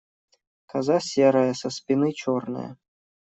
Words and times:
Коза 0.71 0.97
серая, 1.09 1.53
со 1.53 1.69
спины 1.69 2.11
черная. 2.11 2.71